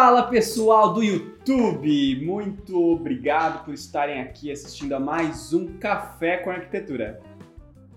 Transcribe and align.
Fala 0.00 0.22
pessoal 0.22 0.94
do 0.94 1.02
YouTube, 1.02 2.24
muito 2.24 2.80
obrigado 2.80 3.64
por 3.64 3.74
estarem 3.74 4.20
aqui 4.20 4.48
assistindo 4.48 4.92
a 4.92 5.00
mais 5.00 5.52
um 5.52 5.76
Café 5.76 6.36
com 6.36 6.50
Arquitetura. 6.50 7.20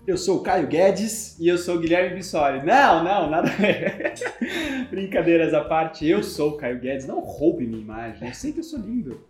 Eu 0.04 0.18
sou 0.18 0.38
o 0.38 0.42
Caio 0.42 0.66
Guedes. 0.66 1.38
E 1.38 1.46
eu 1.46 1.56
sou 1.56 1.76
o 1.76 1.78
Guilherme 1.78 2.16
Bissoli. 2.16 2.66
Não, 2.66 3.04
não, 3.04 3.30
nada 3.30 3.48
a 3.48 3.52
ver. 3.52 4.14
Brincadeiras 4.90 5.54
à 5.54 5.62
parte, 5.62 6.04
eu 6.04 6.24
sou 6.24 6.50
o 6.50 6.56
Caio 6.56 6.80
Guedes. 6.80 7.06
Não 7.06 7.20
roube 7.20 7.68
minha 7.68 7.80
imagem, 7.80 8.26
eu 8.26 8.34
sei 8.34 8.52
que 8.52 8.58
eu 8.58 8.64
sou 8.64 8.80
lindo. 8.80 9.20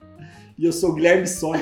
E 0.56 0.64
eu 0.64 0.72
sou 0.72 0.92
o 0.92 0.94
Guilherme 0.94 1.24
Bissoli. 1.24 1.60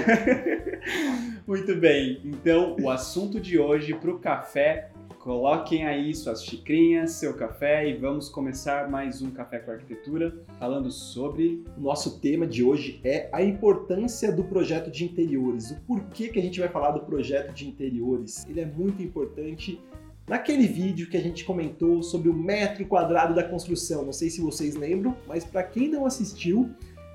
muito 1.45 1.75
bem, 1.75 2.21
então 2.25 2.77
o 2.81 2.89
assunto 2.89 3.41
de 3.41 3.59
hoje 3.59 3.95
para 3.95 4.13
o 4.13 4.21
café 4.21 4.93
Coloquem 5.21 5.87
aí 5.87 6.15
suas 6.15 6.43
xicrinhas, 6.43 7.11
seu 7.13 7.35
café 7.35 7.87
e 7.87 7.95
vamos 7.95 8.31
começar 8.31 8.89
mais 8.91 9.21
um 9.21 9.31
Café 9.31 9.59
com 9.59 9.71
Arquitetura 9.71 10.35
falando 10.59 10.91
sobre. 10.91 11.63
O 11.77 11.81
nosso 11.83 12.19
tema 12.21 12.47
de 12.47 12.65
hoje 12.65 12.99
é 13.05 13.29
a 13.31 13.43
importância 13.43 14.33
do 14.33 14.43
projeto 14.43 14.91
de 14.91 15.05
interiores. 15.05 15.73
O 15.73 15.81
porquê 15.87 16.29
que 16.29 16.39
a 16.39 16.43
gente 16.43 16.59
vai 16.59 16.71
falar 16.71 16.93
do 16.93 17.01
projeto 17.01 17.53
de 17.53 17.69
interiores? 17.69 18.47
Ele 18.49 18.61
é 18.61 18.65
muito 18.65 19.03
importante. 19.03 19.79
Naquele 20.27 20.67
vídeo 20.67 21.11
que 21.11 21.19
a 21.19 21.23
gente 21.23 21.45
comentou 21.45 22.03
sobre 22.03 22.31
o 22.31 22.35
metro 22.35 22.87
quadrado 22.87 23.35
da 23.35 23.45
construção, 23.45 24.07
não 24.07 24.15
sei 24.15 24.31
se 24.31 24.41
vocês 24.41 24.75
lembram, 24.75 25.15
mas 25.29 25.45
para 25.45 25.63
quem 25.63 25.91
não 25.91 26.07
assistiu, 26.07 26.71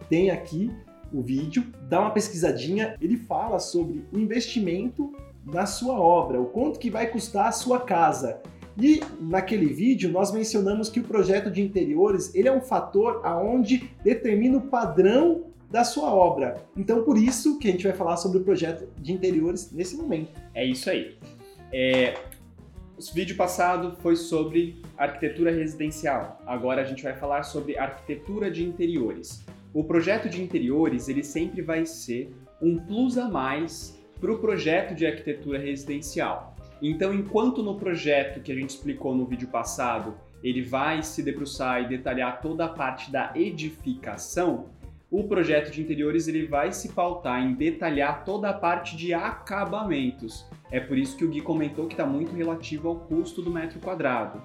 tem 0.07 0.29
aqui 0.29 0.71
o 1.11 1.23
vídeo, 1.23 1.65
dá 1.89 2.01
uma 2.01 2.11
pesquisadinha, 2.11 2.95
ele 3.01 3.17
fala 3.17 3.57
sobre 3.57 4.05
o 4.13 4.19
investimento 4.19 5.11
na 5.45 5.65
sua 5.65 5.99
obra, 5.99 6.41
o 6.41 6.45
quanto 6.45 6.79
que 6.79 6.89
vai 6.89 7.07
custar 7.07 7.47
a 7.47 7.51
sua 7.51 7.79
casa. 7.79 8.41
E 8.77 9.01
naquele 9.21 9.67
vídeo 9.67 10.11
nós 10.11 10.33
mencionamos 10.33 10.89
que 10.89 10.99
o 10.99 11.03
projeto 11.03 11.49
de 11.49 11.61
interiores 11.61 12.33
ele 12.35 12.47
é 12.47 12.51
um 12.51 12.61
fator 12.61 13.21
aonde 13.23 13.89
determina 14.03 14.57
o 14.57 14.61
padrão 14.61 15.45
da 15.71 15.83
sua 15.83 16.13
obra. 16.13 16.57
Então 16.75 17.03
por 17.03 17.17
isso 17.17 17.57
que 17.57 17.69
a 17.69 17.71
gente 17.71 17.83
vai 17.83 17.93
falar 17.93 18.17
sobre 18.17 18.39
o 18.39 18.43
projeto 18.43 18.87
de 18.99 19.13
interiores 19.13 19.71
nesse 19.71 19.95
momento. 19.95 20.31
É 20.53 20.65
isso 20.65 20.89
aí. 20.89 21.17
É, 21.71 22.15
o 22.97 23.13
vídeo 23.13 23.35
passado 23.35 23.95
foi 24.01 24.15
sobre 24.15 24.81
arquitetura 24.97 25.51
residencial. 25.51 26.41
Agora 26.45 26.81
a 26.81 26.85
gente 26.85 27.03
vai 27.03 27.13
falar 27.13 27.43
sobre 27.43 27.77
arquitetura 27.77 28.51
de 28.51 28.63
interiores. 28.63 29.43
O 29.73 29.83
projeto 29.83 30.29
de 30.29 30.41
interiores 30.41 31.07
ele 31.07 31.23
sempre 31.23 31.61
vai 31.61 31.85
ser 31.85 32.33
um 32.61 32.77
plus 32.77 33.17
a 33.17 33.27
mais 33.27 33.99
para 34.25 34.33
o 34.33 34.39
projeto 34.39 34.95
de 34.95 35.05
arquitetura 35.05 35.59
residencial. 35.59 36.55
Então, 36.81 37.13
enquanto 37.13 37.61
no 37.61 37.75
projeto 37.75 38.41
que 38.41 38.51
a 38.51 38.55
gente 38.55 38.71
explicou 38.71 39.13
no 39.13 39.23
vídeo 39.23 39.47
passado, 39.49 40.15
ele 40.43 40.63
vai 40.63 41.03
se 41.03 41.21
debruçar 41.21 41.83
e 41.83 41.87
detalhar 41.87 42.41
toda 42.41 42.65
a 42.65 42.69
parte 42.69 43.11
da 43.11 43.31
edificação, 43.35 44.65
o 45.11 45.25
projeto 45.25 45.69
de 45.69 45.79
interiores 45.79 46.27
ele 46.27 46.47
vai 46.47 46.71
se 46.71 46.89
pautar 46.89 47.39
em 47.39 47.53
detalhar 47.53 48.25
toda 48.25 48.49
a 48.49 48.53
parte 48.53 48.97
de 48.97 49.13
acabamentos. 49.13 50.43
É 50.71 50.79
por 50.79 50.97
isso 50.97 51.15
que 51.15 51.23
o 51.23 51.29
Gui 51.29 51.41
comentou 51.41 51.85
que 51.85 51.93
está 51.93 52.05
muito 52.07 52.35
relativo 52.35 52.89
ao 52.89 52.95
custo 53.01 53.43
do 53.43 53.51
metro 53.51 53.79
quadrado. 53.79 54.41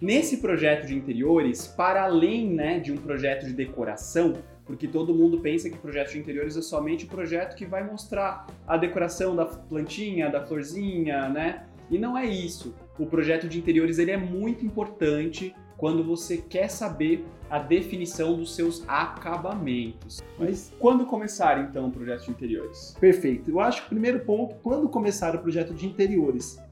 Nesse 0.00 0.38
projeto 0.38 0.86
de 0.86 0.96
interiores, 0.96 1.66
para 1.66 2.04
além 2.04 2.48
né, 2.48 2.80
de 2.80 2.92
um 2.92 2.96
projeto 2.96 3.44
de 3.44 3.52
decoração, 3.52 4.32
porque 4.68 4.86
todo 4.86 5.14
mundo 5.14 5.40
pensa 5.40 5.70
que 5.70 5.78
projeto 5.78 6.12
de 6.12 6.18
interiores 6.18 6.54
é 6.54 6.60
somente 6.60 7.06
o 7.06 7.08
projeto 7.08 7.56
que 7.56 7.64
vai 7.64 7.82
mostrar 7.82 8.46
a 8.66 8.76
decoração 8.76 9.34
da 9.34 9.46
plantinha, 9.46 10.28
da 10.28 10.44
florzinha, 10.44 11.26
né? 11.30 11.64
E 11.90 11.98
não 11.98 12.16
é 12.18 12.26
isso. 12.26 12.74
O 12.98 13.06
projeto 13.06 13.48
de 13.48 13.58
interiores 13.58 13.98
ele 13.98 14.10
é 14.10 14.16
muito 14.18 14.66
importante 14.66 15.54
quando 15.78 16.04
você 16.04 16.36
quer 16.36 16.68
saber 16.68 17.24
a 17.48 17.58
definição 17.58 18.36
dos 18.36 18.54
seus 18.54 18.84
acabamentos. 18.86 20.22
Mas 20.38 20.70
quando 20.78 21.06
começar 21.06 21.58
então 21.60 21.88
o 21.88 21.90
projeto 21.90 22.26
de 22.26 22.30
interiores? 22.30 22.94
Perfeito. 23.00 23.50
Eu 23.50 23.60
acho 23.60 23.80
que 23.80 23.86
o 23.86 23.90
primeiro 23.90 24.20
ponto, 24.20 24.56
quando 24.56 24.86
começar 24.90 25.34
o 25.34 25.38
projeto 25.38 25.72
de 25.72 25.86
interiores, 25.86 26.62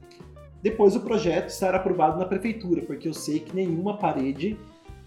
depois 0.61 0.95
o 0.95 0.99
projeto 0.99 1.49
estar 1.49 1.73
aprovado 1.73 2.19
na 2.19 2.25
prefeitura, 2.25 2.83
porque 2.83 3.07
eu 3.07 3.13
sei 3.13 3.39
que 3.39 3.55
nenhuma 3.55 3.97
parede 3.97 4.55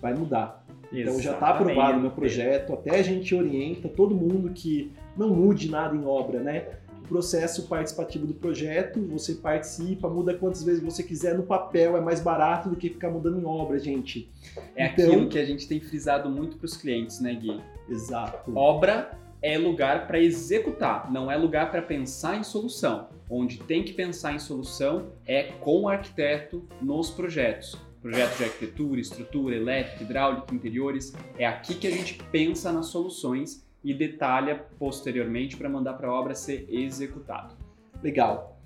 vai 0.00 0.12
mudar. 0.12 0.59
Então 0.92 1.20
já 1.20 1.32
está 1.32 1.50
aprovado 1.50 1.98
o 1.98 2.00
meu 2.00 2.10
projeto, 2.10 2.72
até 2.72 2.98
a 2.98 3.02
gente 3.02 3.34
orienta 3.34 3.88
todo 3.88 4.14
mundo 4.14 4.50
que 4.50 4.92
não 5.16 5.30
mude 5.30 5.70
nada 5.70 5.94
em 5.94 6.04
obra, 6.04 6.40
né? 6.40 6.66
O 7.04 7.08
processo 7.10 7.66
participativo 7.66 8.26
do 8.26 8.34
projeto, 8.34 9.00
você 9.00 9.34
participa, 9.34 10.08
muda 10.08 10.34
quantas 10.34 10.62
vezes 10.62 10.82
você 10.82 11.02
quiser 11.02 11.36
no 11.36 11.42
papel, 11.42 11.96
é 11.96 12.00
mais 12.00 12.20
barato 12.20 12.68
do 12.68 12.76
que 12.76 12.88
ficar 12.88 13.10
mudando 13.10 13.40
em 13.40 13.44
obra, 13.44 13.78
gente. 13.78 14.30
É 14.76 14.86
então... 14.86 15.06
aquilo 15.06 15.28
que 15.28 15.38
a 15.38 15.44
gente 15.44 15.66
tem 15.66 15.80
frisado 15.80 16.28
muito 16.28 16.56
para 16.56 16.66
os 16.66 16.76
clientes, 16.76 17.20
né, 17.20 17.34
Gui? 17.34 17.60
Exato. 17.88 18.56
Obra 18.56 19.12
é 19.42 19.56
lugar 19.56 20.06
para 20.06 20.20
executar, 20.20 21.10
não 21.10 21.30
é 21.30 21.36
lugar 21.36 21.70
para 21.70 21.82
pensar 21.82 22.36
em 22.36 22.44
solução. 22.44 23.08
Onde 23.28 23.58
tem 23.58 23.82
que 23.82 23.92
pensar 23.92 24.34
em 24.34 24.38
solução 24.38 25.06
é 25.26 25.44
com 25.60 25.82
o 25.82 25.88
arquiteto 25.88 26.64
nos 26.82 27.10
projetos 27.10 27.89
projetos 28.00 28.38
de 28.38 28.44
arquitetura, 28.44 29.00
estrutura, 29.00 29.54
elétrica, 29.54 30.02
hidráulica, 30.02 30.54
interiores. 30.54 31.12
É 31.38 31.46
aqui 31.46 31.74
que 31.74 31.86
a 31.86 31.90
gente 31.90 32.22
pensa 32.30 32.72
nas 32.72 32.86
soluções 32.86 33.64
e 33.84 33.94
detalha 33.94 34.66
posteriormente 34.78 35.56
para 35.56 35.68
mandar 35.68 35.94
para 35.94 36.08
a 36.08 36.12
obra 36.12 36.34
ser 36.34 36.66
executado. 36.68 37.54
Legal. 38.02 38.58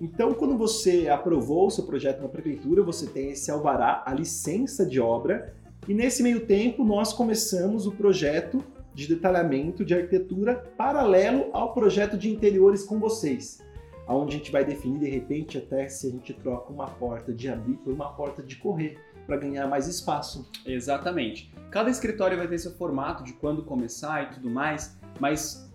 Então, 0.00 0.34
quando 0.34 0.56
você 0.56 1.08
aprovou 1.08 1.68
o 1.68 1.70
seu 1.70 1.84
projeto 1.84 2.20
na 2.22 2.28
prefeitura, 2.28 2.82
você 2.82 3.06
tem 3.06 3.30
esse 3.30 3.50
alvará, 3.50 4.02
a 4.04 4.12
licença 4.12 4.84
de 4.84 5.00
obra, 5.00 5.54
e 5.86 5.94
nesse 5.94 6.22
meio 6.22 6.46
tempo 6.46 6.84
nós 6.84 7.12
começamos 7.12 7.86
o 7.86 7.92
projeto 7.92 8.62
de 8.92 9.06
detalhamento 9.06 9.84
de 9.84 9.94
arquitetura 9.94 10.54
paralelo 10.76 11.50
ao 11.52 11.72
projeto 11.72 12.16
de 12.16 12.30
interiores 12.30 12.82
com 12.82 12.98
vocês 12.98 13.64
onde 14.06 14.34
a 14.34 14.38
gente 14.38 14.52
vai 14.52 14.64
definir 14.64 14.98
de 14.98 15.08
repente 15.08 15.58
até 15.58 15.88
se 15.88 16.08
a 16.08 16.10
gente 16.10 16.32
troca 16.34 16.72
uma 16.72 16.86
porta 16.86 17.32
de 17.32 17.48
abrir 17.48 17.74
por 17.76 17.92
uma 17.92 18.12
porta 18.12 18.42
de 18.42 18.56
correr 18.56 18.98
para 19.26 19.36
ganhar 19.36 19.66
mais 19.66 19.86
espaço. 19.86 20.50
Exatamente. 20.66 21.52
Cada 21.70 21.90
escritório 21.90 22.36
vai 22.36 22.46
ter 22.46 22.58
seu 22.58 22.72
formato 22.72 23.24
de 23.24 23.32
quando 23.32 23.64
começar 23.64 24.24
e 24.24 24.34
tudo 24.34 24.50
mais, 24.50 24.98
mas 25.18 25.70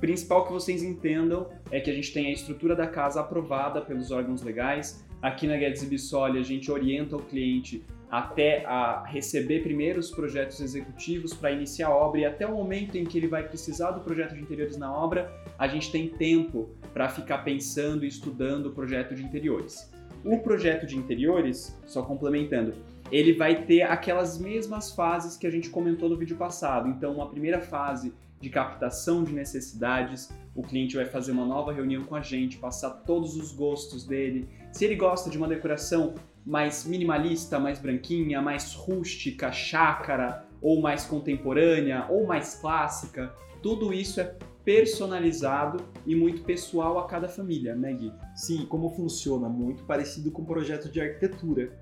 principal 0.00 0.46
que 0.46 0.52
vocês 0.52 0.82
entendam 0.82 1.48
é 1.70 1.80
que 1.80 1.90
a 1.90 1.94
gente 1.94 2.12
tem 2.12 2.26
a 2.26 2.32
estrutura 2.32 2.74
da 2.74 2.86
casa 2.86 3.20
aprovada 3.20 3.80
pelos 3.80 4.10
órgãos 4.10 4.42
legais. 4.42 5.04
Aqui 5.22 5.46
na 5.46 5.56
Guedes 5.56 5.84
Bissoli 5.84 6.38
a 6.38 6.42
gente 6.42 6.70
orienta 6.70 7.16
o 7.16 7.22
cliente 7.22 7.84
até 8.10 8.64
a 8.66 9.04
receber 9.04 9.62
primeiro 9.62 10.00
os 10.00 10.10
projetos 10.10 10.60
executivos 10.60 11.32
para 11.32 11.52
iniciar 11.52 11.88
a 11.88 11.94
obra 11.94 12.20
e 12.20 12.24
até 12.24 12.46
o 12.46 12.54
momento 12.54 12.96
em 12.96 13.04
que 13.04 13.16
ele 13.16 13.28
vai 13.28 13.46
precisar 13.46 13.92
do 13.92 14.00
projeto 14.00 14.34
de 14.34 14.40
interiores 14.40 14.76
na 14.76 14.92
obra, 14.92 15.32
a 15.56 15.68
gente 15.68 15.92
tem 15.92 16.08
tempo 16.08 16.70
para 16.92 17.08
ficar 17.08 17.38
pensando 17.38 18.04
e 18.04 18.08
estudando 18.08 18.66
o 18.66 18.72
projeto 18.72 19.14
de 19.14 19.22
interiores. 19.22 19.92
O 20.24 20.38
projeto 20.40 20.86
de 20.86 20.96
interiores, 20.96 21.78
só 21.86 22.02
complementando, 22.02 22.74
ele 23.12 23.32
vai 23.32 23.64
ter 23.64 23.82
aquelas 23.82 24.38
mesmas 24.38 24.90
fases 24.90 25.36
que 25.36 25.46
a 25.46 25.50
gente 25.50 25.70
comentou 25.70 26.08
no 26.08 26.16
vídeo 26.16 26.36
passado. 26.36 26.88
Então, 26.88 27.14
uma 27.14 27.28
primeira 27.28 27.60
fase 27.60 28.12
de 28.40 28.48
captação 28.48 29.22
de 29.22 29.32
necessidades, 29.32 30.30
o 30.54 30.62
cliente 30.62 30.96
vai 30.96 31.04
fazer 31.04 31.32
uma 31.32 31.44
nova 31.44 31.72
reunião 31.72 32.04
com 32.04 32.14
a 32.14 32.22
gente, 32.22 32.56
passar 32.56 32.90
todos 32.90 33.36
os 33.36 33.52
gostos 33.52 34.06
dele. 34.06 34.48
Se 34.72 34.84
ele 34.84 34.96
gosta 34.96 35.28
de 35.28 35.36
uma 35.36 35.46
decoração 35.46 36.14
mais 36.44 36.84
minimalista, 36.84 37.58
mais 37.58 37.78
branquinha, 37.78 38.40
mais 38.40 38.74
rústica, 38.74 39.52
chácara, 39.52 40.46
ou 40.60 40.80
mais 40.80 41.04
contemporânea, 41.04 42.06
ou 42.08 42.26
mais 42.26 42.56
clássica, 42.56 43.32
tudo 43.62 43.92
isso 43.92 44.20
é 44.20 44.34
personalizado 44.64 45.82
e 46.06 46.14
muito 46.14 46.42
pessoal 46.42 46.98
a 46.98 47.06
cada 47.06 47.28
família, 47.28 47.74
né, 47.74 47.92
Gui? 47.92 48.12
Sim, 48.34 48.66
como 48.66 48.90
funciona? 48.90 49.48
Muito 49.48 49.84
parecido 49.84 50.30
com 50.30 50.42
o 50.42 50.46
projeto 50.46 50.90
de 50.90 51.00
arquitetura. 51.00 51.72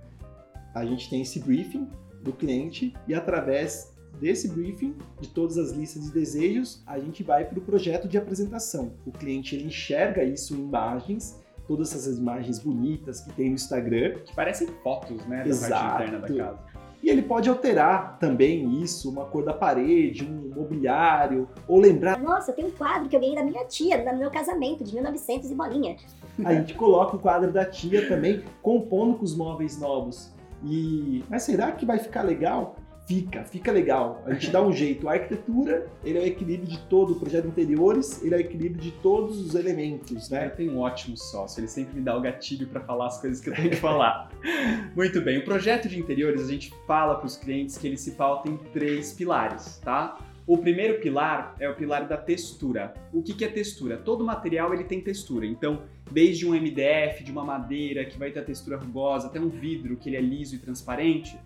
A 0.74 0.84
gente 0.84 1.10
tem 1.10 1.22
esse 1.22 1.40
briefing 1.40 1.88
do 2.22 2.32
cliente 2.32 2.94
e 3.06 3.14
através 3.14 3.96
desse 4.20 4.48
briefing, 4.48 4.96
de 5.20 5.28
todas 5.28 5.56
as 5.58 5.70
listas 5.70 6.04
de 6.04 6.12
desejos, 6.12 6.82
a 6.86 6.98
gente 6.98 7.22
vai 7.22 7.44
para 7.44 7.58
o 7.58 7.62
projeto 7.62 8.08
de 8.08 8.18
apresentação. 8.18 8.92
O 9.06 9.12
cliente 9.12 9.54
ele 9.54 9.66
enxerga 9.66 10.24
isso 10.24 10.54
em 10.54 10.60
imagens 10.60 11.40
todas 11.68 11.94
essas 11.94 12.18
imagens 12.18 12.58
bonitas 12.58 13.20
que 13.20 13.32
tem 13.34 13.50
no 13.50 13.54
Instagram. 13.54 14.14
Que 14.24 14.34
parecem 14.34 14.66
fotos, 14.82 15.24
né, 15.26 15.44
da 15.44 15.48
Exato. 15.48 15.72
parte 15.72 16.08
interna 16.08 16.18
da 16.26 16.34
casa. 16.34 16.58
E 17.00 17.08
ele 17.08 17.22
pode 17.22 17.48
alterar 17.48 18.18
também 18.18 18.82
isso, 18.82 19.08
uma 19.08 19.24
cor 19.26 19.44
da 19.44 19.52
parede, 19.52 20.24
um 20.24 20.52
mobiliário, 20.52 21.48
ou 21.68 21.78
lembrar. 21.78 22.18
Nossa, 22.18 22.52
tem 22.52 22.64
um 22.64 22.70
quadro 22.72 23.08
que 23.08 23.14
eu 23.14 23.20
ganhei 23.20 23.36
da 23.36 23.44
minha 23.44 23.64
tia 23.66 24.02
no 24.12 24.18
meu 24.18 24.30
casamento, 24.30 24.82
de 24.82 24.92
1900 24.94 25.48
e 25.48 25.54
bolinha. 25.54 25.96
A 26.44 26.54
gente 26.54 26.74
coloca 26.74 27.14
o 27.14 27.18
quadro 27.20 27.52
da 27.52 27.64
tia 27.64 28.08
também, 28.08 28.42
compondo 28.60 29.16
com 29.16 29.24
os 29.24 29.36
móveis 29.36 29.78
novos. 29.78 30.34
E 30.64 31.22
mas 31.28 31.44
será 31.44 31.70
que 31.70 31.86
vai 31.86 31.98
ficar 31.98 32.22
legal? 32.22 32.74
Fica, 33.08 33.42
fica 33.42 33.72
legal. 33.72 34.22
A 34.26 34.34
gente 34.34 34.50
dá 34.50 34.62
um 34.62 34.70
jeito. 34.70 35.08
A 35.08 35.12
arquitetura, 35.12 35.88
ele 36.04 36.18
é 36.18 36.20
o 36.20 36.26
equilíbrio 36.26 36.68
de 36.68 36.78
todo 36.82 37.14
o 37.14 37.18
projeto 37.18 37.44
de 37.44 37.48
interiores, 37.48 38.22
ele 38.22 38.34
é 38.34 38.38
o 38.38 38.40
equilíbrio 38.40 38.80
de 38.80 38.92
todos 38.92 39.40
os 39.40 39.54
elementos, 39.54 40.28
né? 40.28 40.46
Eu 40.46 40.50
tenho 40.50 40.72
um 40.72 40.80
ótimo 40.80 41.16
sócio, 41.16 41.60
ele 41.60 41.68
sempre 41.68 41.96
me 41.96 42.02
dá 42.02 42.14
o 42.14 42.20
gatilho 42.20 42.68
para 42.68 42.80
falar 42.82 43.06
as 43.06 43.18
coisas 43.18 43.40
que 43.40 43.48
eu 43.48 43.54
tenho 43.54 43.70
que 43.70 43.76
falar. 43.76 44.30
Muito 44.94 45.22
bem, 45.22 45.38
o 45.38 45.44
projeto 45.44 45.88
de 45.88 45.98
interiores, 45.98 46.42
a 46.42 46.52
gente 46.52 46.72
fala 46.86 47.14
para 47.14 47.26
os 47.26 47.36
clientes 47.36 47.78
que 47.78 47.86
ele 47.86 47.96
se 47.96 48.12
pauta 48.12 48.50
em 48.50 48.58
três 48.72 49.14
pilares, 49.14 49.78
tá? 49.82 50.18
O 50.46 50.56
primeiro 50.56 50.98
pilar 50.98 51.54
é 51.60 51.68
o 51.68 51.74
pilar 51.74 52.08
da 52.08 52.16
textura. 52.16 52.94
O 53.12 53.22
que, 53.22 53.34
que 53.34 53.44
é 53.44 53.48
textura? 53.48 53.98
Todo 53.98 54.24
material 54.24 54.72
ele 54.72 54.84
tem 54.84 54.98
textura. 54.98 55.44
Então, 55.44 55.82
desde 56.10 56.46
um 56.46 56.52
MDF, 56.52 57.22
de 57.22 57.30
uma 57.30 57.44
madeira 57.44 58.02
que 58.06 58.18
vai 58.18 58.30
ter 58.30 58.40
a 58.40 58.44
textura 58.44 58.78
rugosa, 58.78 59.26
até 59.26 59.38
um 59.38 59.50
vidro 59.50 59.98
que 59.98 60.08
ele 60.08 60.16
é 60.16 60.22
liso 60.22 60.54
e 60.54 60.58
transparente, 60.58 61.38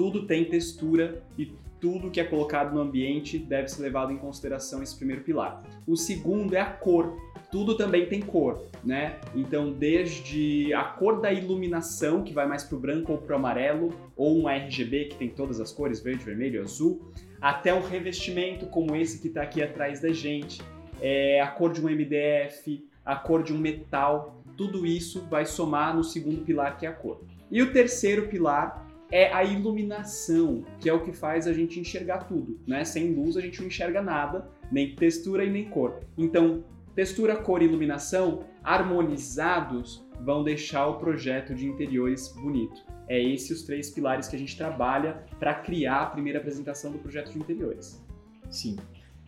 tudo 0.00 0.22
tem 0.22 0.46
textura 0.46 1.22
e 1.36 1.52
tudo 1.78 2.10
que 2.10 2.18
é 2.18 2.24
colocado 2.24 2.74
no 2.74 2.80
ambiente 2.80 3.38
deve 3.38 3.68
ser 3.68 3.82
levado 3.82 4.10
em 4.10 4.16
consideração 4.16 4.82
esse 4.82 4.96
primeiro 4.96 5.22
pilar. 5.22 5.62
O 5.86 5.94
segundo 5.94 6.54
é 6.54 6.60
a 6.60 6.64
cor. 6.64 7.18
Tudo 7.52 7.76
também 7.76 8.06
tem 8.06 8.22
cor, 8.22 8.64
né? 8.82 9.20
Então, 9.34 9.70
desde 9.70 10.72
a 10.72 10.84
cor 10.84 11.20
da 11.20 11.30
iluminação, 11.30 12.24
que 12.24 12.32
vai 12.32 12.46
mais 12.46 12.64
para 12.64 12.78
o 12.78 12.80
branco 12.80 13.12
ou 13.12 13.18
para 13.18 13.34
o 13.34 13.38
amarelo, 13.38 13.92
ou 14.16 14.38
um 14.40 14.48
RGB 14.48 15.04
que 15.10 15.16
tem 15.16 15.28
todas 15.28 15.60
as 15.60 15.70
cores, 15.70 16.00
verde, 16.00 16.24
vermelho, 16.24 16.62
azul, 16.62 17.12
até 17.38 17.74
um 17.74 17.86
revestimento 17.86 18.64
como 18.68 18.96
esse 18.96 19.20
que 19.20 19.28
está 19.28 19.42
aqui 19.42 19.62
atrás 19.62 20.00
da 20.00 20.14
gente, 20.14 20.62
é, 21.02 21.42
a 21.42 21.48
cor 21.48 21.74
de 21.74 21.84
um 21.84 21.90
MDF, 21.90 22.88
a 23.04 23.16
cor 23.16 23.42
de 23.42 23.52
um 23.52 23.58
metal, 23.58 24.42
tudo 24.56 24.86
isso 24.86 25.26
vai 25.28 25.44
somar 25.44 25.94
no 25.94 26.02
segundo 26.02 26.40
pilar 26.40 26.78
que 26.78 26.86
é 26.86 26.88
a 26.88 26.92
cor. 26.92 27.20
E 27.50 27.60
o 27.60 27.70
terceiro 27.70 28.28
pilar 28.28 28.88
é 29.10 29.32
a 29.32 29.42
iluminação, 29.42 30.64
que 30.78 30.88
é 30.88 30.92
o 30.92 31.02
que 31.02 31.12
faz 31.12 31.46
a 31.46 31.52
gente 31.52 31.80
enxergar 31.80 32.24
tudo, 32.24 32.60
né? 32.66 32.84
Sem 32.84 33.12
luz 33.12 33.36
a 33.36 33.40
gente 33.40 33.60
não 33.60 33.66
enxerga 33.66 34.00
nada, 34.00 34.48
nem 34.70 34.94
textura 34.94 35.44
e 35.44 35.50
nem 35.50 35.68
cor. 35.68 36.00
Então, 36.16 36.64
textura, 36.94 37.36
cor 37.36 37.62
e 37.62 37.64
iluminação 37.64 38.44
harmonizados 38.62 40.04
vão 40.20 40.44
deixar 40.44 40.86
o 40.86 40.98
projeto 40.98 41.54
de 41.54 41.66
interiores 41.66 42.28
bonito. 42.28 42.84
É 43.08 43.20
esses 43.20 43.60
os 43.60 43.62
três 43.64 43.90
pilares 43.90 44.28
que 44.28 44.36
a 44.36 44.38
gente 44.38 44.56
trabalha 44.56 45.24
para 45.38 45.54
criar 45.54 46.02
a 46.02 46.06
primeira 46.06 46.38
apresentação 46.38 46.92
do 46.92 46.98
projeto 46.98 47.32
de 47.32 47.38
interiores. 47.38 48.00
Sim. 48.48 48.76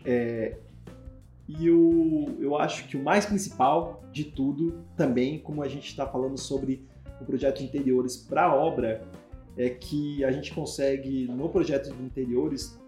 É, 0.05 0.56
e 1.49 1.70
o, 1.70 2.37
eu 2.40 2.56
acho 2.56 2.87
que 2.87 2.96
o 2.96 3.02
mais 3.02 3.26
principal 3.26 4.05
de 4.12 4.25
tudo, 4.25 4.85
também, 4.96 5.38
como 5.38 5.62
a 5.62 5.69
gente 5.69 5.88
está 5.88 6.06
falando 6.06 6.38
sobre 6.38 6.87
o 7.20 7.25
projeto 7.25 7.58
de 7.58 7.64
interiores 7.64 8.17
para 8.17 8.44
a 8.44 8.55
obra, 8.55 9.02
é 9.56 9.69
que 9.69 10.25
a 10.25 10.32
gente 10.32 10.52
consegue, 10.54 11.26
no 11.28 11.49
projeto 11.49 11.93
de 11.93 12.02
interiores, 12.02 12.78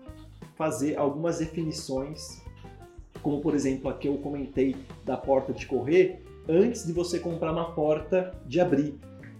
fazer 0.57 0.97
algumas 0.97 1.39
definições, 1.39 2.43
como 3.23 3.41
por 3.41 3.55
exemplo 3.55 3.91
a 3.91 3.95
que 3.95 4.09
eu 4.09 4.17
comentei 4.19 4.77
da 5.05 5.17
porta 5.17 5.53
de 5.53 5.67
correr, 5.67 6.23
antes 6.49 6.87
de 6.87 6.93
você 6.93 7.19
comprar 7.19 7.53
uma 7.53 7.73
porta 7.73 8.35
de 8.47 8.61
abrir. 8.61 8.95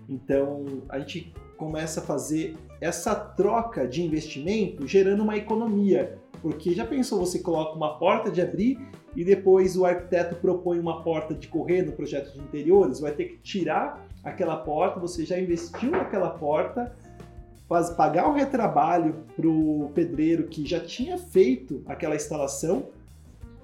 Então 0.09 0.83
a 0.89 0.99
gente 0.99 1.33
começa 1.57 2.01
a 2.01 2.03
fazer 2.03 2.57
essa 2.81 3.15
troca 3.15 3.87
de 3.87 4.03
investimento 4.03 4.87
gerando 4.87 5.23
uma 5.23 5.37
economia. 5.37 6.19
Porque 6.43 6.75
já 6.75 6.85
pensou 6.85 7.19
você 7.19 7.39
coloca 7.39 7.75
uma 7.75 7.99
porta 7.99 8.31
de 8.31 8.43
abrir 8.43 8.79
e 9.17 9.25
depois 9.25 9.77
o 9.77 9.85
arquiteto 9.85 10.37
propõe 10.37 10.79
uma 10.79 11.03
porta 11.03 11.33
de 11.33 11.49
correr 11.49 11.83
no 11.83 11.93
projeto 11.93 12.33
de 12.33 12.41
interiores, 12.41 13.01
vai 13.01 13.13
ter 13.13 13.25
que 13.27 13.39
tirar 13.39 14.05
aquela 14.23 14.57
porta, 14.57 14.99
você 15.01 15.25
já 15.25 15.39
investiu 15.39 15.91
naquela 15.91 16.31
porta, 16.31 16.95
faz, 17.69 17.91
pagar 17.91 18.29
o 18.29 18.33
retrabalho 18.33 19.25
para 19.37 19.49
o 19.49 19.91
pedreiro 19.95 20.45
que 20.45 20.67
já 20.67 20.81
tinha 20.81 21.19
feito 21.19 21.83
aquela 21.87 22.15
instalação 22.15 22.89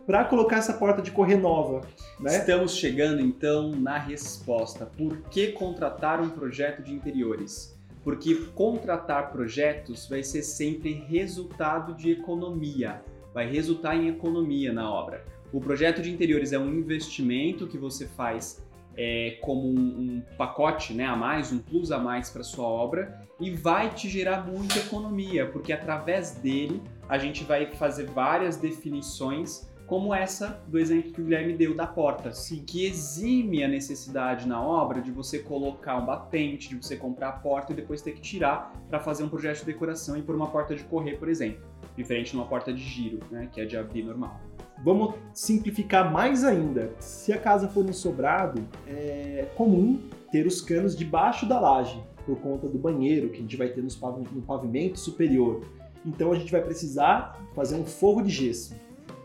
para 0.06 0.24
colocar 0.24 0.56
essa 0.56 0.72
porta 0.72 1.00
de 1.00 1.10
correr 1.10 1.36
nova. 1.36 1.82
Né? 2.18 2.38
Estamos 2.38 2.74
chegando 2.74 3.20
então 3.20 3.70
na 3.70 3.98
resposta. 3.98 4.86
Por 4.86 5.18
que 5.30 5.52
contratar 5.52 6.20
um 6.20 6.30
projeto 6.30 6.82
de 6.82 6.92
interiores? 6.92 7.78
Porque 8.02 8.34
contratar 8.54 9.30
projetos 9.30 10.08
vai 10.08 10.22
ser 10.22 10.42
sempre 10.42 10.92
resultado 10.92 11.94
de 11.94 12.10
economia, 12.10 13.02
vai 13.32 13.48
resultar 13.48 13.94
em 13.94 14.08
economia 14.08 14.72
na 14.72 14.90
obra. 14.90 15.24
O 15.52 15.60
projeto 15.60 16.00
de 16.00 16.10
interiores 16.10 16.52
é 16.52 16.58
um 16.58 16.72
investimento 16.72 17.66
que 17.66 17.76
você 17.76 18.06
faz 18.06 18.62
é, 18.96 19.38
como 19.40 19.68
um, 19.68 19.72
um, 19.72 20.22
pacote 20.36 20.92
né, 20.92 21.06
a 21.06 21.16
mais, 21.16 21.52
um 21.52 21.58
plus 21.58 21.90
a 21.92 21.98
mais 21.98 22.30
para 22.30 22.42
sua 22.42 22.66
obra 22.66 23.22
e 23.38 23.50
vai 23.50 23.90
te 23.90 24.08
gerar 24.08 24.46
muita 24.46 24.78
economia, 24.78 25.46
porque 25.46 25.72
através 25.72 26.32
dele 26.32 26.82
a 27.08 27.18
gente 27.18 27.44
vai 27.44 27.66
fazer 27.66 28.06
várias 28.06 28.56
definições 28.56 29.70
como 29.90 30.14
essa 30.14 30.62
do 30.68 30.78
exemplo 30.78 31.10
que 31.10 31.20
o 31.20 31.24
Guilherme 31.24 31.52
deu 31.52 31.74
da 31.74 31.84
porta, 31.84 32.32
Sim. 32.32 32.62
que 32.64 32.86
exime 32.86 33.64
a 33.64 33.66
necessidade 33.66 34.46
na 34.46 34.62
obra 34.62 35.02
de 35.02 35.10
você 35.10 35.40
colocar 35.40 35.96
um 35.96 36.06
batente, 36.06 36.68
de 36.68 36.76
você 36.76 36.96
comprar 36.96 37.30
a 37.30 37.32
porta 37.32 37.72
e 37.72 37.74
depois 37.74 38.00
ter 38.00 38.12
que 38.12 38.20
tirar 38.20 38.72
para 38.88 39.00
fazer 39.00 39.24
um 39.24 39.28
projeto 39.28 39.58
de 39.58 39.64
decoração 39.64 40.16
e 40.16 40.22
por 40.22 40.36
uma 40.36 40.46
porta 40.46 40.76
de 40.76 40.84
correr, 40.84 41.16
por 41.16 41.28
exemplo, 41.28 41.66
diferente 41.96 42.30
de 42.30 42.36
uma 42.36 42.46
porta 42.46 42.72
de 42.72 42.80
giro, 42.80 43.18
né, 43.32 43.48
que 43.52 43.60
é 43.60 43.64
de 43.64 43.76
abrir 43.76 44.04
normal. 44.04 44.40
Vamos 44.82 45.14
simplificar 45.34 46.10
mais 46.10 46.42
ainda. 46.42 46.92
Se 46.98 47.32
a 47.32 47.38
casa 47.38 47.68
for 47.68 47.84
um 47.84 47.92
sobrado, 47.92 48.62
é 48.86 49.46
comum 49.54 50.00
ter 50.32 50.46
os 50.46 50.60
canos 50.60 50.96
debaixo 50.96 51.46
da 51.46 51.60
laje, 51.60 52.02
por 52.24 52.36
conta 52.38 52.66
do 52.66 52.78
banheiro 52.78 53.28
que 53.28 53.38
a 53.38 53.40
gente 53.42 53.56
vai 53.56 53.68
ter 53.68 53.82
no 53.82 54.42
pavimento 54.42 54.98
superior. 54.98 55.62
Então 56.04 56.32
a 56.32 56.34
gente 56.34 56.50
vai 56.50 56.62
precisar 56.62 57.38
fazer 57.54 57.76
um 57.76 57.84
forro 57.84 58.22
de 58.22 58.30
gesso. 58.30 58.74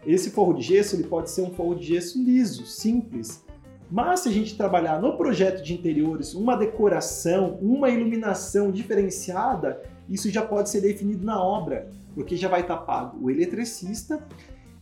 Esse 0.06 0.30
forro 0.30 0.54
de 0.54 0.62
gesso 0.62 0.96
ele 0.96 1.06
pode 1.06 1.31
ser 1.31 1.42
um 1.42 1.52
forro 1.52 1.75
de 1.75 1.86
gesso 1.86 2.22
liso, 2.22 2.66
simples. 2.66 3.44
Mas 3.90 4.22
se 4.22 4.30
a 4.30 4.31
gente 4.31 4.57
trabalhar 4.57 5.00
no 5.00 5.16
projeto 5.16 5.63
de 5.63 5.74
interiores 5.74 6.34
uma 6.34 6.56
decoração, 6.56 7.57
uma 7.62 7.90
iluminação 7.90 8.72
diferenciada, 8.72 9.81
isso 10.10 10.30
já 10.30 10.42
pode 10.42 10.69
ser 10.69 10.81
definido 10.81 11.24
na 11.25 11.42
obra, 11.42 11.90
porque 12.13 12.36
já 12.36 12.50
vai 12.50 12.62
estar 12.62 12.78
pago 12.78 13.18
o 13.24 13.31
eletricista 13.31 14.24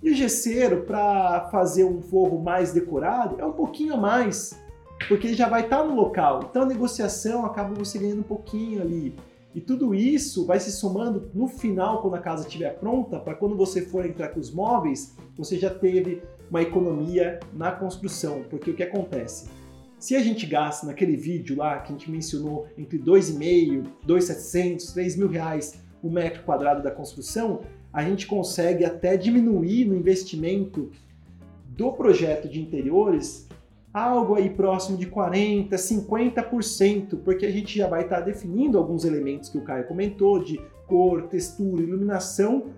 e 0.03 0.11
o 0.11 0.13
gesseiro, 0.13 0.83
para 0.83 1.47
fazer 1.49 1.85
um 1.85 2.01
forro 2.01 2.37
mais 2.37 2.73
decorado, 2.73 3.39
é 3.39 3.45
um 3.45 3.53
pouquinho 3.53 3.93
a 3.93 3.97
mais, 3.97 4.53
porque 5.07 5.27
ele 5.27 5.35
já 5.35 5.47
vai 5.47 5.61
estar 5.61 5.81
no 5.81 5.95
local. 5.95 6.41
Então 6.49 6.63
a 6.63 6.65
negociação 6.65 7.45
acaba 7.45 7.73
você 7.73 7.97
ganhando 7.97 8.19
um 8.19 8.23
pouquinho 8.23 8.81
ali. 8.81 9.15
E 9.55 9.61
tudo 9.61 9.95
isso 9.95 10.45
vai 10.45 10.59
se 10.59 10.73
somando 10.73 11.31
no 11.33 11.47
final, 11.47 12.01
quando 12.01 12.15
a 12.15 12.19
casa 12.19 12.45
estiver 12.45 12.77
pronta, 12.79 13.17
para 13.17 13.33
quando 13.33 13.55
você 13.55 13.81
for 13.81 14.05
entrar 14.05 14.29
com 14.29 14.41
os 14.41 14.51
móveis, 14.51 15.15
você 15.37 15.57
já 15.57 15.69
teve 15.69 16.21
uma 16.49 16.61
economia 16.61 17.39
na 17.53 17.71
construção. 17.71 18.43
Porque 18.49 18.71
o 18.71 18.75
que 18.75 18.83
acontece? 18.83 19.47
Se 19.97 20.17
a 20.17 20.19
gente 20.19 20.45
gasta 20.45 20.85
naquele 20.85 21.15
vídeo 21.15 21.55
lá 21.55 21.79
que 21.79 21.93
a 21.93 21.95
gente 21.95 22.11
mencionou 22.11 22.67
entre 22.77 22.99
2,5, 22.99 23.85
2,700, 24.05 24.87
3 24.91 25.15
mil 25.15 25.29
reais 25.29 25.81
o 26.01 26.09
metro 26.09 26.43
quadrado 26.43 26.83
da 26.83 26.91
construção, 26.91 27.61
a 27.93 28.03
gente 28.03 28.25
consegue 28.25 28.83
até 28.83 29.15
diminuir 29.15 29.85
no 29.85 29.95
investimento 29.95 30.91
do 31.67 31.91
projeto 31.93 32.49
de 32.49 32.59
interiores 32.59 33.47
algo 33.93 34.33
aí 34.33 34.49
próximo 34.49 34.97
de 34.97 35.05
40%, 35.05 35.69
50%, 35.69 37.19
porque 37.23 37.45
a 37.45 37.51
gente 37.51 37.77
já 37.77 37.87
vai 37.87 38.01
estar 38.01 38.21
definindo 38.21 38.77
alguns 38.77 39.05
elementos 39.05 39.49
que 39.49 39.57
o 39.57 39.61
Caio 39.61 39.85
comentou, 39.85 40.43
de 40.43 40.59
cor, 40.87 41.27
textura, 41.27 41.83
iluminação, 41.83 42.73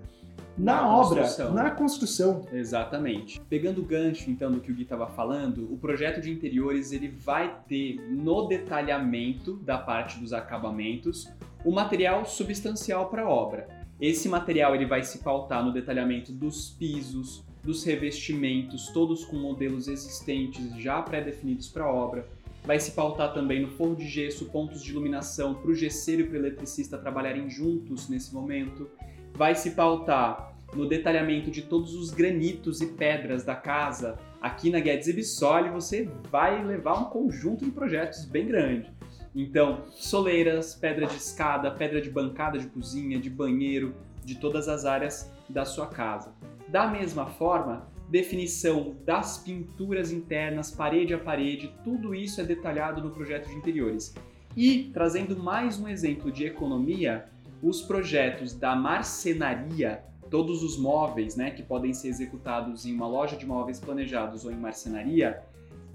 na, 0.57 0.75
na 0.75 0.98
obra, 0.98 1.22
construção. 1.22 1.53
na 1.53 1.72
construção. 1.72 2.41
Exatamente. 2.51 3.41
Pegando 3.50 3.81
o 3.81 3.84
gancho 3.84 4.29
então 4.29 4.51
do 4.51 4.60
que 4.60 4.72
o 4.72 4.75
Gui 4.75 4.84
estava 4.84 5.07
falando, 5.07 5.72
o 5.72 5.77
projeto 5.77 6.22
de 6.22 6.31
interiores 6.31 6.91
ele 6.91 7.07
vai 7.07 7.60
ter 7.67 8.00
no 8.10 8.48
detalhamento 8.48 9.55
da 9.57 9.77
parte 9.77 10.19
dos 10.19 10.34
acabamentos 10.34 11.29
o 11.63 11.72
material 11.72 12.25
substancial 12.25 13.10
para 13.10 13.24
a 13.24 13.29
obra. 13.29 13.67
Esse 14.00 14.28
material 14.28 14.75
ele 14.75 14.86
vai 14.86 15.04
se 15.04 15.20
pautar 15.20 15.64
no 15.64 15.72
detalhamento 15.72 16.32
dos 16.32 16.70
pisos, 16.70 17.46
dos 17.64 17.84
revestimentos, 17.84 18.90
todos 18.90 19.24
com 19.24 19.38
modelos 19.38 19.88
existentes 19.88 20.75
já 20.78 21.02
pré-definidos 21.02 21.70
para 21.70 21.86
a 21.86 21.92
obra. 21.92 22.28
Vai 22.64 22.80
se 22.80 22.92
pautar 22.92 23.34
também 23.34 23.62
no 23.62 23.70
forro 23.70 23.96
de 23.96 24.08
gesso, 24.08 24.46
pontos 24.46 24.84
de 24.84 24.92
iluminação 24.92 25.54
para 25.54 25.72
o 25.72 25.75
gesseiro 25.75 26.24
e 26.24 26.25
para 26.25 26.34
o 26.34 26.40
eletricista 26.40 26.98
trabalharem 26.98 27.50
juntos 27.50 28.10
nesse 28.10 28.34
momento. 28.34 28.90
Vai 29.34 29.56
se 29.56 29.72
pautar 29.72 30.54
no 30.74 30.88
detalhamento 30.88 31.50
de 31.50 31.62
todos 31.62 31.94
os 31.94 32.12
granitos 32.12 32.82
e 32.82 32.88
pedras 32.88 33.44
da 33.44 33.56
casa. 33.56 34.18
Aqui 34.42 34.70
na 34.70 34.80
Guedes 34.80 35.08
Ibissoli 35.08 35.70
você 35.70 36.10
vai 36.30 36.64
levar 36.66 37.00
um 37.00 37.06
conjunto 37.06 37.64
de 37.64 37.72
projetos 37.72 38.25
bem 38.25 38.48
grande. 38.48 38.92
Então, 39.36 39.84
soleiras, 39.92 40.74
pedra 40.75 41.06
de 41.06 41.18
escada, 41.18 41.70
pedra 41.70 42.00
de 42.00 42.10
bancada 42.10 42.58
de 42.58 42.68
cozinha, 42.68 43.20
de 43.20 43.30
banheiro, 43.30 43.94
de 44.24 44.36
todas 44.36 44.70
as 44.70 44.86
áreas 44.86 45.30
da 45.50 45.65
sua 45.65 45.88
casa. 45.88 46.34
Da 46.70 46.88
mesma 46.88 47.25
forma, 47.25 47.88
definição 48.10 48.96
das 49.04 49.38
pinturas 49.38 50.12
internas, 50.12 50.72
parede 50.72 51.13
a 51.13 51.20
parede, 51.20 51.74
tudo 51.84 52.15
isso 52.15 52.39
é 52.39 52.44
detalhado 52.46 53.01
no 53.01 53.12
projeto 53.12 53.50
de 53.50 53.56
interiores. 53.56 54.15
E, 54.56 54.89
trazendo 54.94 55.38
mais 55.38 55.77
um 55.77 55.88
exemplo 55.88 56.32
de 56.32 56.46
economia, 56.46 57.25
os 57.62 57.82
projetos 57.82 58.54
da 58.54 58.74
marcenaria, 58.74 60.01
todos 60.30 60.63
os 60.63 60.77
móveis, 60.77 61.36
né, 61.36 61.51
que 61.51 61.62
podem 61.62 61.94
ser 61.94 62.08
executados 62.08 62.86
em 62.86 62.94
uma 62.94 63.08
loja 63.08 63.36
de 63.36 63.46
móveis 63.46 63.80
planejados 63.80 64.46
ou 64.46 64.51
em 64.51 64.56
marcenaria, 64.56 65.44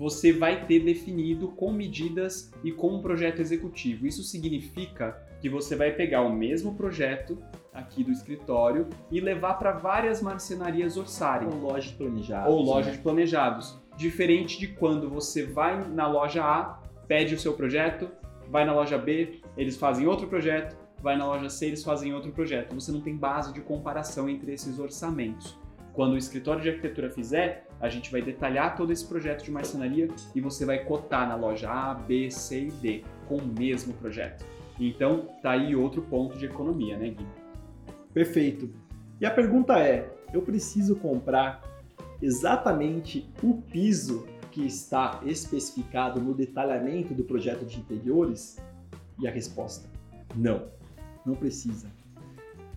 você 0.00 0.32
vai 0.32 0.64
ter 0.64 0.80
definido 0.80 1.48
com 1.48 1.70
medidas 1.70 2.50
e 2.64 2.72
com 2.72 2.94
um 2.94 3.02
projeto 3.02 3.40
executivo. 3.40 4.06
Isso 4.06 4.22
significa 4.22 5.22
que 5.42 5.48
você 5.50 5.76
vai 5.76 5.92
pegar 5.92 6.22
o 6.22 6.32
mesmo 6.32 6.74
projeto 6.74 7.36
aqui 7.70 8.02
do 8.02 8.10
escritório 8.10 8.88
e 9.10 9.20
levar 9.20 9.58
para 9.58 9.72
várias 9.72 10.22
marcenarias 10.22 10.96
orçarem. 10.96 11.48
Ou 11.48 11.60
loja 11.60 11.90
de 11.90 11.96
planejados. 11.96 12.50
Ou 12.50 12.62
loja 12.62 12.90
né? 12.90 12.96
de 12.96 13.02
planejados. 13.02 13.78
Diferente 13.94 14.58
de 14.58 14.68
quando 14.68 15.06
você 15.06 15.44
vai 15.44 15.86
na 15.86 16.08
loja 16.08 16.42
A, 16.42 16.80
pede 17.06 17.34
o 17.34 17.38
seu 17.38 17.52
projeto, 17.52 18.10
vai 18.48 18.64
na 18.64 18.72
loja 18.72 18.96
B, 18.96 19.42
eles 19.54 19.76
fazem 19.76 20.06
outro 20.06 20.28
projeto, 20.28 20.78
vai 21.02 21.14
na 21.18 21.26
loja 21.26 21.50
C, 21.50 21.66
eles 21.66 21.84
fazem 21.84 22.14
outro 22.14 22.32
projeto. 22.32 22.74
Você 22.74 22.90
não 22.90 23.02
tem 23.02 23.14
base 23.14 23.52
de 23.52 23.60
comparação 23.60 24.30
entre 24.30 24.50
esses 24.50 24.78
orçamentos. 24.78 25.58
Quando 26.00 26.14
o 26.14 26.16
escritório 26.16 26.62
de 26.62 26.70
arquitetura 26.70 27.10
fizer, 27.10 27.66
a 27.78 27.86
gente 27.90 28.10
vai 28.10 28.22
detalhar 28.22 28.74
todo 28.74 28.90
esse 28.90 29.04
projeto 29.06 29.44
de 29.44 29.50
marcenaria 29.50 30.08
e 30.34 30.40
você 30.40 30.64
vai 30.64 30.82
cotar 30.82 31.28
na 31.28 31.36
loja 31.36 31.70
A, 31.70 31.92
B, 31.92 32.30
C 32.30 32.68
e 32.68 32.70
D 32.70 33.04
com 33.28 33.36
o 33.36 33.46
mesmo 33.46 33.92
projeto. 33.92 34.42
Então, 34.80 35.28
tá 35.42 35.50
aí 35.50 35.76
outro 35.76 36.00
ponto 36.00 36.38
de 36.38 36.46
economia, 36.46 36.96
né, 36.96 37.10
Gui? 37.10 37.26
Perfeito. 38.14 38.70
E 39.20 39.26
a 39.26 39.30
pergunta 39.30 39.78
é: 39.78 40.10
eu 40.32 40.40
preciso 40.40 40.96
comprar 40.96 41.62
exatamente 42.22 43.30
o 43.42 43.60
piso 43.60 44.26
que 44.50 44.64
está 44.64 45.20
especificado 45.26 46.18
no 46.18 46.32
detalhamento 46.32 47.12
do 47.12 47.24
projeto 47.24 47.66
de 47.66 47.78
interiores? 47.78 48.56
E 49.18 49.28
a 49.28 49.30
resposta: 49.30 49.86
não, 50.34 50.64
não 51.26 51.34
precisa. 51.34 51.99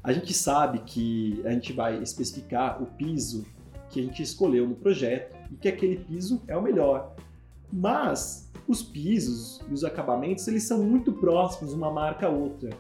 A 0.03 0.12
gente 0.12 0.33
sabe 0.33 0.79
que 0.79 1.41
a 1.45 1.51
gente 1.51 1.72
vai 1.72 2.01
especificar 2.03 2.83
o 2.83 2.86
piso 2.86 3.45
que 3.89 4.01
a 4.01 4.03
gente 4.03 4.22
escolheu 4.22 4.67
no 4.67 4.75
projeto 4.75 5.33
e 5.50 5.55
que 5.55 5.69
aquele 5.69 5.98
piso 5.98 6.41
é 6.48 6.57
o 6.57 6.62
melhor. 6.62 7.15
Mas 7.72 8.51
os 8.67 8.83
pisos 8.83 9.62
e 9.69 9.74
os 9.74 9.83
acabamentos 9.86 10.48
eles 10.48 10.63
são 10.63 10.83
muito 10.83 11.13
próximos 11.13 11.74
uma 11.74 11.89
marca 11.89 12.27
a 12.27 12.29
outra. 12.29 12.72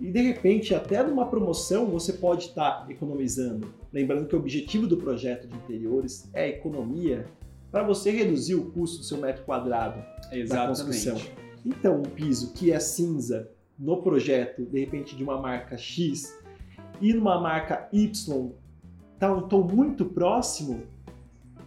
E 0.00 0.10
de 0.10 0.20
repente, 0.20 0.74
até 0.74 1.00
numa 1.04 1.26
promoção, 1.26 1.86
você 1.86 2.14
pode 2.14 2.46
estar 2.46 2.90
economizando. 2.90 3.72
Lembrando 3.92 4.26
que 4.26 4.34
o 4.34 4.38
objetivo 4.38 4.88
do 4.88 4.96
projeto 4.96 5.46
de 5.46 5.54
interiores 5.54 6.28
é 6.32 6.48
economia 6.48 7.26
para 7.70 7.84
você 7.84 8.10
reduzir 8.10 8.56
o 8.56 8.70
custo 8.72 8.98
do 8.98 9.04
seu 9.04 9.18
metro 9.18 9.44
quadrado 9.44 10.02
Exatamente. 10.32 10.48
da 10.48 10.66
construção. 10.66 11.20
Então, 11.64 11.98
um 12.00 12.02
piso 12.02 12.52
que 12.52 12.72
é 12.72 12.80
cinza 12.80 13.48
no 13.78 14.02
projeto, 14.02 14.64
de 14.64 14.80
repente 14.80 15.14
de 15.14 15.22
uma 15.22 15.40
marca 15.40 15.78
X, 15.78 16.41
e 17.00 17.12
numa 17.12 17.40
marca 17.40 17.88
Y 17.92 18.52
tá 19.18 19.32
um 19.32 19.42
tom 19.42 19.62
muito 19.62 20.04
próximo, 20.04 20.82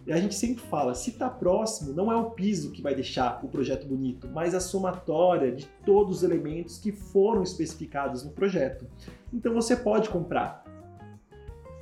e 0.06 0.12
a 0.12 0.18
gente 0.18 0.36
sempre 0.36 0.62
fala, 0.62 0.94
se 0.94 1.10
está 1.10 1.28
próximo, 1.28 1.92
não 1.92 2.12
é 2.12 2.16
o 2.16 2.30
piso 2.30 2.70
que 2.70 2.80
vai 2.80 2.94
deixar 2.94 3.40
o 3.44 3.48
projeto 3.48 3.88
bonito, 3.88 4.28
mas 4.32 4.54
a 4.54 4.60
somatória 4.60 5.50
de 5.50 5.66
todos 5.84 6.18
os 6.18 6.22
elementos 6.22 6.78
que 6.78 6.92
foram 6.92 7.42
especificados 7.42 8.22
no 8.22 8.30
projeto. 8.30 8.86
Então 9.32 9.52
você 9.52 9.74
pode 9.74 10.08
comprar. 10.08 10.64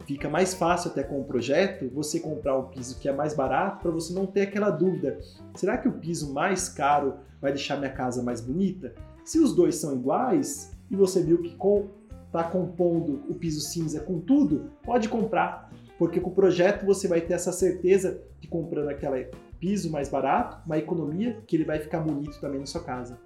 Fica 0.07 0.29
mais 0.29 0.55
fácil 0.55 0.91
até 0.91 1.03
com 1.03 1.21
o 1.21 1.25
projeto 1.25 1.91
você 1.93 2.19
comprar 2.19 2.59
um 2.59 2.65
piso 2.65 2.99
que 2.99 3.09
é 3.09 3.13
mais 3.13 3.35
barato 3.35 3.83
para 3.83 3.91
você 3.91 4.13
não 4.15 4.27
ter 4.27 4.43
aquela 4.43 4.71
dúvida: 4.71 5.19
será 5.55 5.77
que 5.77 5.89
o 5.89 5.93
piso 5.93 6.33
mais 6.33 6.69
caro 6.69 7.17
vai 7.41 7.53
deixar 7.53 7.77
minha 7.77 7.93
casa 7.93 8.23
mais 8.23 8.41
bonita? 8.41 8.95
Se 9.23 9.39
os 9.39 9.55
dois 9.55 9.77
são 9.77 9.95
iguais 9.95 10.75
e 10.91 10.97
você 10.97 11.23
viu 11.23 11.43
que 11.43 11.57
está 12.35 12.43
compondo 12.43 13.23
o 13.29 13.35
piso 13.35 13.61
cinza 13.61 14.01
com 14.01 14.19
tudo, 14.19 14.73
pode 14.83 15.09
comprar 15.09 15.71
porque 15.97 16.21
com 16.21 16.31
o 16.31 16.35
projeto 16.35 16.85
você 16.85 17.07
vai 17.07 17.21
ter 17.21 17.35
essa 17.35 17.53
certeza 17.53 18.21
de 18.41 18.49
comprando 18.49 18.89
aquele 18.89 19.31
piso 19.61 19.91
mais 19.93 20.09
barato, 20.09 20.59
uma 20.67 20.77
economia, 20.77 21.41
que 21.47 21.55
ele 21.55 21.65
vai 21.65 21.79
ficar 21.79 22.01
bonito 22.01 22.41
também 22.41 22.59
na 22.59 22.67
sua 22.67 22.83
casa. 22.83 23.19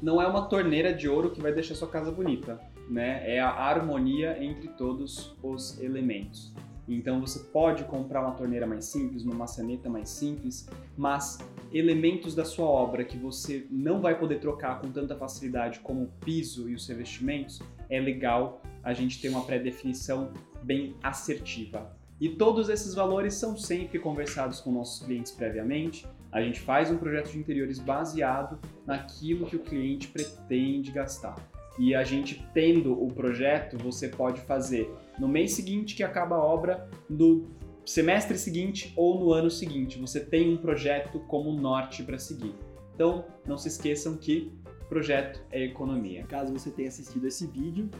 Não 0.00 0.22
é 0.22 0.26
uma 0.26 0.46
torneira 0.46 0.94
de 0.94 1.08
ouro 1.08 1.32
que 1.32 1.40
vai 1.40 1.52
deixar 1.52 1.74
sua 1.74 1.88
casa 1.88 2.12
bonita, 2.12 2.60
né? 2.88 3.22
É 3.28 3.40
a 3.40 3.50
harmonia 3.50 4.42
entre 4.42 4.68
todos 4.68 5.36
os 5.42 5.80
elementos. 5.80 6.54
Então 6.88 7.20
você 7.20 7.38
pode 7.38 7.84
comprar 7.84 8.20
uma 8.20 8.32
torneira 8.32 8.66
mais 8.66 8.84
simples, 8.86 9.24
uma 9.24 9.34
maçaneta 9.34 9.88
mais 9.88 10.08
simples, 10.10 10.68
mas 10.96 11.38
elementos 11.72 12.34
da 12.34 12.44
sua 12.44 12.66
obra 12.66 13.04
que 13.04 13.16
você 13.16 13.66
não 13.70 14.00
vai 14.00 14.18
poder 14.18 14.38
trocar 14.38 14.80
com 14.80 14.90
tanta 14.90 15.16
facilidade 15.16 15.80
como 15.80 16.04
o 16.04 16.08
piso 16.24 16.68
e 16.68 16.74
os 16.74 16.86
revestimentos, 16.86 17.60
é 17.88 17.98
legal 17.98 18.62
a 18.82 18.92
gente 18.92 19.20
ter 19.20 19.28
uma 19.28 19.44
pré-definição 19.44 20.32
bem 20.62 20.94
assertiva. 21.02 21.96
E 22.20 22.28
todos 22.28 22.68
esses 22.68 22.94
valores 22.94 23.34
são 23.34 23.56
sempre 23.56 23.98
conversados 23.98 24.60
com 24.60 24.70
nossos 24.70 25.04
clientes 25.04 25.32
previamente. 25.32 26.06
A 26.30 26.40
gente 26.40 26.60
faz 26.60 26.90
um 26.90 26.96
projeto 26.96 27.32
de 27.32 27.38
interiores 27.38 27.78
baseado 27.78 28.58
naquilo 28.86 29.46
que 29.46 29.56
o 29.56 29.60
cliente 29.60 30.08
pretende 30.08 30.92
gastar. 30.92 31.34
E 31.78 31.94
a 31.94 32.04
gente 32.04 32.46
tendo 32.54 32.92
o 32.92 33.08
projeto, 33.08 33.76
você 33.78 34.08
pode 34.08 34.40
fazer 34.42 34.90
no 35.18 35.28
mês 35.28 35.52
seguinte 35.52 35.94
que 35.94 36.02
acaba 36.02 36.36
a 36.36 36.44
obra, 36.44 36.88
no 37.08 37.46
semestre 37.84 38.38
seguinte 38.38 38.92
ou 38.96 39.18
no 39.18 39.32
ano 39.32 39.50
seguinte. 39.50 39.98
Você 39.98 40.20
tem 40.20 40.52
um 40.52 40.56
projeto 40.56 41.20
como 41.20 41.52
norte 41.52 42.02
para 42.02 42.18
seguir. 42.18 42.54
Então, 42.94 43.24
não 43.46 43.58
se 43.58 43.68
esqueçam 43.68 44.16
que 44.16 44.52
projeto 44.88 45.42
é 45.50 45.64
economia. 45.64 46.24
Caso 46.24 46.52
você 46.52 46.70
tenha 46.70 46.88
assistido 46.88 47.26
esse 47.26 47.46
vídeo, 47.46 47.90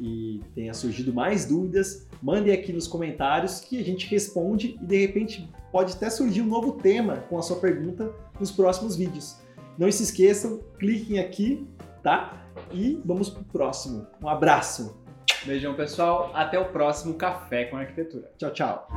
e 0.00 0.40
tenha 0.54 0.72
surgido 0.72 1.12
mais 1.12 1.44
dúvidas, 1.44 2.06
mandem 2.22 2.52
aqui 2.52 2.72
nos 2.72 2.86
comentários 2.86 3.60
que 3.60 3.78
a 3.80 3.84
gente 3.84 4.06
responde 4.06 4.78
e 4.80 4.86
de 4.86 5.00
repente 5.00 5.48
pode 5.72 5.94
até 5.94 6.08
surgir 6.08 6.40
um 6.40 6.46
novo 6.46 6.72
tema 6.72 7.16
com 7.28 7.38
a 7.38 7.42
sua 7.42 7.56
pergunta 7.56 8.12
nos 8.38 8.50
próximos 8.50 8.96
vídeos. 8.96 9.36
Não 9.76 9.90
se 9.90 10.02
esqueçam, 10.02 10.60
cliquem 10.78 11.18
aqui, 11.18 11.66
tá? 12.02 12.32
E 12.72 13.00
vamos 13.04 13.30
pro 13.30 13.44
próximo. 13.44 14.06
Um 14.22 14.28
abraço. 14.28 15.02
Beijão, 15.44 15.74
pessoal. 15.74 16.30
Até 16.34 16.58
o 16.58 16.66
próximo 16.66 17.14
Café 17.14 17.64
com 17.64 17.76
Arquitetura. 17.76 18.30
Tchau, 18.36 18.50
tchau. 18.50 18.88